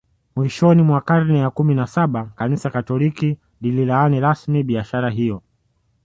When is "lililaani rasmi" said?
3.61-4.63